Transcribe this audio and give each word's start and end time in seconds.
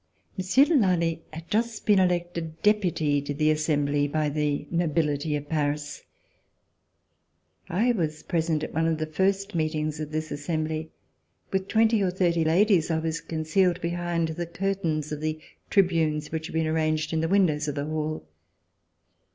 Monsieur 0.35 0.65
de 0.65 0.73
Lally 0.75 1.21
had 1.31 1.47
just 1.47 1.85
been 1.85 1.99
elected 1.99 2.59
Deputy 2.63 3.21
to 3.21 3.35
the 3.35 3.51
Assembly 3.51 4.07
by 4.07 4.29
the 4.29 4.65
nobility 4.71 5.35
of 5.35 5.47
Paris. 5.47 6.01
I 7.69 7.91
was 7.91 8.23
present 8.23 8.63
at 8.63 8.73
one 8.73 8.87
of 8.87 8.97
the 8.97 9.05
first 9.05 9.53
meetings 9.53 9.99
of 9.99 10.11
this 10.11 10.31
Assembly. 10.31 10.89
With 11.53 11.67
twenty 11.67 12.01
or 12.01 12.09
thirty 12.09 12.43
ladies 12.43 12.89
I 12.89 12.97
was 12.97 13.21
concealed 13.21 13.79
behind 13.79 14.29
the 14.29 14.47
curtains 14.47 15.11
of 15.11 15.21
the 15.21 15.39
tribunes 15.69 16.31
which 16.31 16.47
had 16.47 16.55
been 16.55 16.65
arranged 16.65 17.13
In 17.13 17.21
the 17.21 17.29
windows 17.29 17.67
of 17.67 17.75
the 17.75 17.85
hall. 17.85 18.25